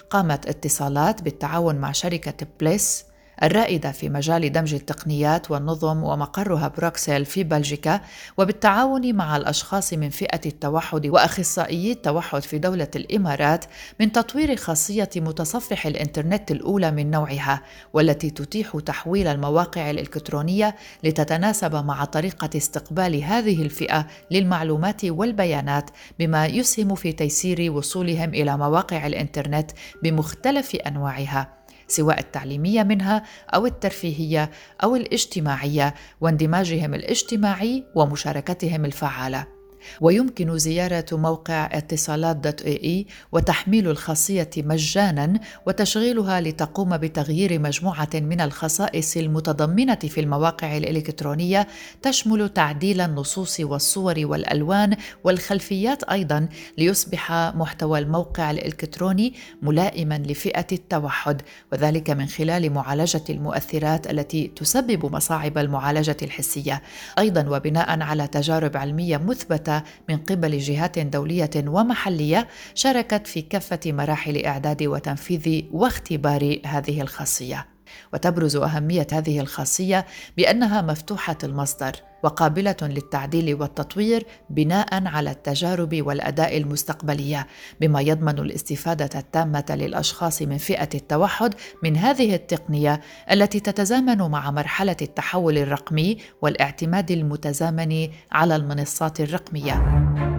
قامت 0.10 0.48
اتصالات 0.48 1.22
بالتعاون 1.22 1.76
مع 1.76 1.92
شركة 1.92 2.48
بليس 2.60 3.06
الرائدة 3.44 3.92
في 3.92 4.10
مجال 4.10 4.52
دمج 4.52 4.74
التقنيات 4.74 5.52
والنظم 5.52 6.04
ومقرها 6.04 6.68
بروكسل 6.68 7.26
في 7.26 7.44
بلجيكا 7.44 8.02
وبالتعاون 8.38 9.16
مع 9.16 9.38
الأشخاص 9.38 9.94
من 9.94 10.10
فئة 10.10 10.42
التوحد 10.46 11.08
وأخصائيي 11.08 11.92
التوحد 11.92 12.42
في 12.42 12.58
دولة 12.58 12.88
الإمارات 12.96 13.66
من 14.00 14.12
تطوير 14.12 14.56
خاصية 14.56 15.10
متصفح 15.16 15.86
الإنترنت 15.86 16.52
الأولى 16.52 16.92
من 16.92 17.12
نوعها 17.12 17.62
والتي 17.94 18.30
تتيح 18.30 18.78
تحويل 18.86 19.28
المواقع 19.28 19.90
الإلكترونية 19.90 20.76
لتتناسب 21.04 21.76
مع 21.76 22.06
طريقة 22.06 22.50
استقبال 22.58 23.24
هذه 23.24 23.62
الفئة 23.62 24.08
للمعلومات 24.32 25.06
والبيانات 25.06 25.90
بما 26.20 26.46
يسهم 26.46 26.96
في 26.96 27.12
تيسير 27.12 27.72
وصولهم 27.72 28.30
إلى 28.30 28.58
مواقع 28.58 29.08
الإنترنت 29.08 29.72
بمختلف 30.04 30.76
أنواعها. 30.76 31.57
سواء 31.88 32.20
التعليمية 32.20 32.84
منها 32.84 33.24
أو 33.54 33.66
الترفيهية 33.66 34.52
أو 34.84 34.96
الاجتماعية 34.96 35.94
واندماجهم 36.22 36.94
الاجتماعي 36.94 37.84
ومشاركتهم 37.96 38.86
الفعالة. 38.86 39.57
ويمكن 40.02 40.58
زيارة 40.58 41.06
موقع 41.12 41.70
اتصالات 41.72 42.36
دوت 42.36 42.62
إي 42.62 42.84
إي 42.84 43.06
وتحميل 43.32 43.90
الخاصية 43.90 44.50
مجانا 44.58 45.40
وتشغيلها 45.66 46.42
لتقوم 46.42 46.98
بتغيير 46.98 47.60
مجموعة 47.60 48.10
من 48.14 48.42
الخصائص 48.42 49.18
المتضمنة 49.18 49.96
في 49.96 50.20
المواقع 50.20 50.78
الإلكترونية 50.78 51.68
تشمل 52.02 52.50
تعديل 52.50 53.02
النصوص 53.02 53.60
والصور 53.60 54.16
والألوان 54.18 54.98
والخلفيات 55.24 56.04
أيضا 56.04 56.50
ليصبح 56.78 57.32
محتوى 57.32 58.00
الموقع 58.00 58.52
الإلكتروني 58.52 59.34
ملائما 59.62 60.18
لفئة 60.18 60.68
التوحد 60.72 61.42
وذلك 61.72 62.10
من 62.10 62.26
خلال 62.28 62.74
معالجة 62.74 63.24
المؤثرات 63.30 64.12
التي 64.12 64.48
تسبب 64.48 65.16
مصاعب 65.16 65.58
المعالجة 65.58 66.18
الحسية. 66.22 66.82
أيضا 67.20 67.48
وبناء 67.50 68.02
على 68.02 68.28
تجارب 68.28 68.78
علمية 68.78 69.18
مثبتة 69.18 69.77
من 70.10 70.18
قبل 70.18 70.58
جهات 70.58 71.00
دولية 71.00 71.50
ومحلية 71.68 72.48
شاركت 72.76 73.28
في 73.28 73.42
كافة 73.42 73.80
مراحل 73.86 74.46
إعداد 74.46 74.84
وتنفيذ 74.84 75.64
واختبار 75.72 76.60
هذه 76.66 77.02
الخاصية. 77.02 77.77
وتبرز 78.14 78.56
أهمية 78.56 79.08
هذه 79.14 79.40
الخاصية 79.40 80.06
بأنها 80.38 80.82
مفتوحة 80.82 81.38
المصدر 81.44 81.96
وقابلة 82.24 82.76
للتعديل 82.82 83.54
والتطوير 83.62 84.26
بناء 84.50 85.08
على 85.08 85.32
التجارب 85.32 86.02
والأداء 86.02 86.58
المستقبلية 86.58 87.48
بما 87.82 88.02
يضمن 88.02 88.40
الاستفادة 88.40 89.20
التامة 89.20 89.66
للأشخاص 89.70 90.42
من 90.42 90.58
فئة 90.58 90.90
التوحد 90.96 91.54
من 91.84 91.98
هذه 91.98 92.36
التقنية 92.36 93.02
التي 93.32 93.60
تتزامن 93.60 94.18
مع 94.18 94.52
مرحلة 94.52 94.98
التحول 95.02 95.58
الرقمي 95.58 96.18
والاعتماد 96.42 97.12
المتزامن 97.12 98.08
على 98.32 98.56
المنصات 98.56 99.20
الرقمية. 99.22 100.37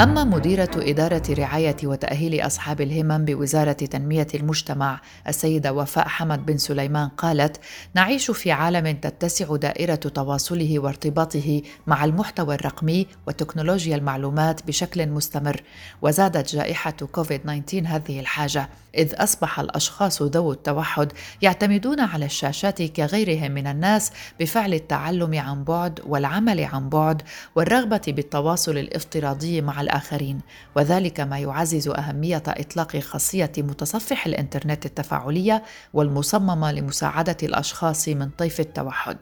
أما 0.00 0.24
مديرة 0.24 0.70
إدارة 0.76 1.22
رعاية 1.30 1.76
وتأهيل 1.84 2.46
أصحاب 2.46 2.80
الهمم 2.80 3.24
بوزارة 3.24 3.72
تنمية 3.72 4.26
المجتمع 4.34 5.00
السيدة 5.28 5.72
وفاء 5.72 6.08
حمد 6.08 6.46
بن 6.46 6.58
سليمان 6.58 7.08
قالت: 7.08 7.60
نعيش 7.94 8.30
في 8.30 8.52
عالم 8.52 8.96
تتسع 8.96 9.56
دائرة 9.56 9.94
تواصله 9.94 10.78
وارتباطه 10.78 11.62
مع 11.86 12.04
المحتوى 12.04 12.54
الرقمي 12.54 13.06
وتكنولوجيا 13.26 13.96
المعلومات 13.96 14.66
بشكل 14.66 15.08
مستمر، 15.08 15.62
وزادت 16.02 16.54
جائحة 16.54 16.96
كوفيد 17.12 17.40
19 17.40 17.86
هذه 17.86 18.20
الحاجة، 18.20 18.68
إذ 18.98 19.14
أصبح 19.16 19.60
الأشخاص 19.60 20.22
ذوو 20.22 20.52
التوحد 20.52 21.12
يعتمدون 21.42 22.00
على 22.00 22.24
الشاشات 22.24 22.82
كغيرهم 22.82 23.52
من 23.52 23.66
الناس 23.66 24.12
بفعل 24.40 24.74
التعلم 24.74 25.38
عن 25.38 25.64
بعد 25.64 26.00
والعمل 26.06 26.64
عن 26.64 26.88
بعد 26.88 27.22
والرغبة 27.56 28.02
بالتواصل 28.06 28.78
الافتراضي 28.78 29.60
مع 29.60 29.80
الآخرين 29.80 30.40
وذلك 30.76 31.20
ما 31.20 31.38
يعزز 31.38 31.88
أهمية 31.88 32.42
إطلاق 32.48 32.96
خاصية 32.96 33.52
متصفح 33.58 34.26
الإنترنت 34.26 34.86
التفاعلية 34.86 35.62
والمصممة 35.92 36.72
لمساعدة 36.72 37.36
الأشخاص 37.42 38.08
من 38.08 38.30
طيف 38.30 38.60
التوحد. 38.60 39.16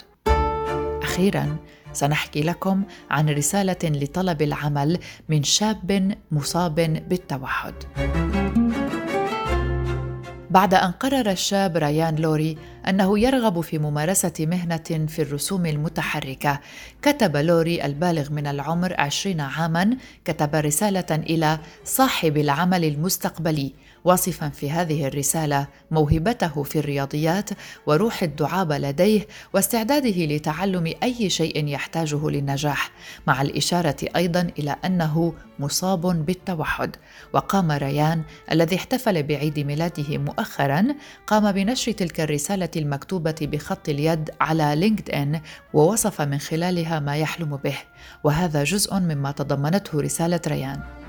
أخيراً 1.03 1.57
سنحكي 1.93 2.43
لكم 2.43 2.83
عن 3.11 3.29
رسالة 3.29 3.79
لطلب 3.85 4.43
العمل 4.43 4.99
من 5.29 5.43
شاب 5.43 6.15
مصاب 6.31 6.75
بالتوحد. 7.09 7.75
بعد 10.51 10.75
أن 10.75 10.91
قرر 10.91 11.31
الشاب 11.31 11.77
ريان 11.77 12.17
لوري 12.17 12.59
أنه 12.89 13.19
يرغب 13.19 13.61
في 13.61 13.79
ممارسة 13.79 14.33
مهنة 14.41 15.07
في 15.09 15.23
الرسوم 15.23 15.67
المتحركة. 15.67 16.61
كتب 17.03 17.37
لوري 17.37 17.85
البالغ 17.85 18.33
من 18.33 18.47
العمر 18.47 19.01
عشرين 19.01 19.41
عاماً 19.41 19.97
كتب 20.25 20.55
رسالة 20.55 21.07
إلى 21.11 21.59
صاحب 21.85 22.37
العمل 22.37 22.85
المستقبلي. 22.85 23.75
واصفا 24.05 24.49
في 24.49 24.71
هذه 24.71 25.07
الرسالة 25.07 25.67
موهبته 25.91 26.63
في 26.63 26.79
الرياضيات 26.79 27.51
وروح 27.87 28.23
الدعابة 28.23 28.79
لديه 28.79 29.27
واستعداده 29.55 30.25
لتعلم 30.27 30.95
أي 31.03 31.31
شيء 31.31 31.67
يحتاجه 31.67 32.31
للنجاح 32.31 32.91
مع 33.27 33.43
الإشارة 33.43 33.97
أيضا 34.17 34.51
إلى 34.59 34.77
أنه 34.85 35.35
مصاب 35.59 36.27
بالتوحد. 36.27 36.97
وقام 37.33 37.73
ريان 37.73 38.23
الذي 38.53 38.77
احتفل 38.77 39.23
بعيد 39.23 39.59
ميلاده 39.59 40.19
مؤخرا 40.19 40.87
قام 41.27 41.53
بنشر 41.53 41.93
تلك 41.93 42.21
الرسالة 42.21 42.69
المكتوبة 42.77 43.35
بخط 43.41 43.89
اليد 43.89 44.31
على 44.41 44.73
لينكد 44.77 45.11
ان 45.11 45.41
ووصف 45.75 46.21
من 46.21 46.39
خلالها 46.39 47.01
ما 47.01 47.17
يحلم 47.17 47.57
به. 47.57 47.77
وهذا 48.25 48.65
جزء 48.65 48.95
مما 48.95 49.31
تضمنته 49.31 50.01
رسالة 50.01 50.41
ريان. 50.47 51.00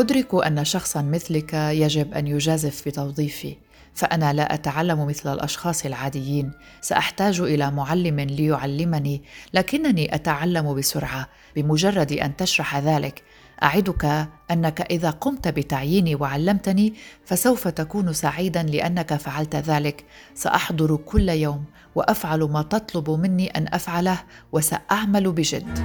أدرك 0.00 0.34
أن 0.46 0.64
شخصا 0.64 1.02
مثلك 1.02 1.54
يجب 1.54 2.14
أن 2.14 2.26
يجازف 2.26 2.88
بتوظيفي 2.88 3.56
فأنا 3.94 4.32
لا 4.32 4.54
أتعلم 4.54 5.06
مثل 5.06 5.32
الأشخاص 5.32 5.86
العاديين. 5.86 6.52
سأحتاج 6.80 7.40
إلى 7.40 7.70
معلم 7.70 8.20
ليعلمني 8.20 9.22
لكنني 9.54 10.14
أتعلم 10.14 10.74
بسرعة 10.74 11.28
بمجرد 11.56 12.12
أن 12.12 12.36
تشرح 12.36 12.78
ذلك. 12.78 13.22
أعدك 13.62 14.28
أنك 14.50 14.80
إذا 14.80 15.10
قمت 15.10 15.48
بتعييني 15.48 16.14
وعلمتني 16.14 16.94
فسوف 17.24 17.68
تكون 17.68 18.12
سعيدا 18.12 18.62
لأنك 18.62 19.14
فعلت 19.14 19.56
ذلك. 19.56 20.04
سأحضر 20.34 20.96
كل 20.96 21.28
يوم 21.28 21.64
وأفعل 21.94 22.42
ما 22.42 22.62
تطلب 22.62 23.10
مني 23.10 23.46
أن 23.48 23.66
أفعله 23.72 24.18
وسأعمل 24.52 25.32
بجد. 25.32 25.78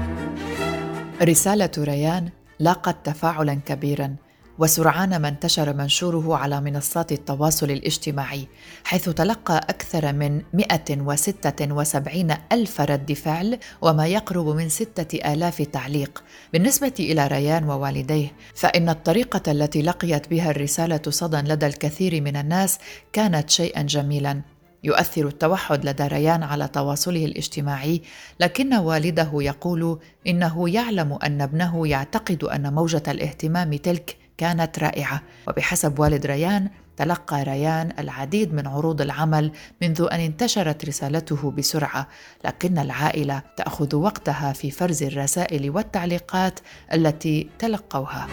رسالة 1.21 1.71
ريان 1.77 2.29
لاقت 2.59 2.95
تفاعلا 3.05 3.53
كبيرا 3.53 4.15
وسرعان 4.59 5.15
ما 5.15 5.27
انتشر 5.27 5.73
منشوره 5.73 6.37
على 6.37 6.61
منصات 6.61 7.11
التواصل 7.11 7.71
الاجتماعي 7.71 8.47
حيث 8.83 9.09
تلقى 9.09 9.57
أكثر 9.57 10.13
من 10.13 10.41
176 10.53 12.35
ألف 12.51 12.81
رد 12.81 13.13
فعل 13.13 13.59
وما 13.81 14.07
يقرب 14.07 14.47
من 14.47 14.69
ستة 14.69 15.33
آلاف 15.33 15.61
تعليق. 15.61 16.23
بالنسبة 16.53 16.93
إلى 16.99 17.27
ريان 17.27 17.69
ووالديه 17.69 18.31
فإن 18.55 18.89
الطريقة 18.89 19.51
التي 19.51 19.81
لقيت 19.81 20.29
بها 20.29 20.51
الرسالة 20.51 21.01
صدى 21.09 21.37
لدى 21.37 21.67
الكثير 21.67 22.21
من 22.21 22.35
الناس 22.35 22.79
كانت 23.13 23.49
شيئا 23.49 23.81
جميلا. 23.81 24.41
يؤثر 24.85 25.27
التوحد 25.27 25.85
لدى 25.85 26.03
ريان 26.07 26.43
على 26.43 26.67
تواصله 26.67 27.25
الاجتماعي 27.25 28.01
لكن 28.39 28.73
والده 28.73 29.31
يقول 29.33 29.99
إنه 30.27 30.69
يعلم 30.69 31.17
أن 31.23 31.41
ابنه 31.41 31.87
يعتقد 31.87 32.43
أن 32.43 32.73
موجة 32.73 33.03
الاهتمام 33.07 33.75
تلك 33.75 34.17
كانت 34.37 34.79
رائعة. 34.79 35.21
وبحسب 35.47 35.99
والد 35.99 36.25
ريان 36.25 36.69
تلقى 36.97 37.43
ريان 37.43 37.91
العديد 37.99 38.53
من 38.53 38.67
عروض 38.67 39.01
العمل 39.01 39.51
منذ 39.81 40.07
أن 40.11 40.19
انتشرت 40.19 40.85
رسالته 40.85 41.51
بسرعة 41.51 42.07
لكن 42.45 42.77
العائلة 42.77 43.41
تأخذ 43.57 43.95
وقتها 43.95 44.53
في 44.53 44.71
فرز 44.71 45.03
الرسائل 45.03 45.69
والتعليقات 45.69 46.59
التي 46.93 47.49
تلقوها. 47.59 48.27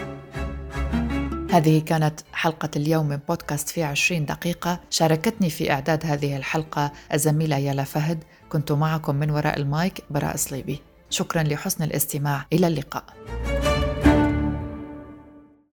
هذه 1.53 1.79
كانت 1.79 2.19
حلقة 2.33 2.69
اليوم 2.75 3.07
من 3.07 3.19
بودكاست 3.29 3.69
في 3.69 3.83
عشرين 3.83 4.25
دقيقة. 4.25 4.79
شاركتني 4.89 5.49
في 5.49 5.71
إعداد 5.71 6.05
هذه 6.05 6.37
الحلقة 6.37 6.91
الزميلة 7.13 7.57
يالا 7.57 7.83
فهد. 7.83 8.23
كنت 8.49 8.71
معكم 8.71 9.15
من 9.15 9.29
وراء 9.29 9.59
المايك 9.59 10.03
براء 10.09 10.35
صليبي 10.35 10.79
شكرا 11.09 11.43
لحسن 11.43 11.83
الاستماع. 11.83 12.45
إلى 12.53 12.67
اللقاء. 12.67 13.03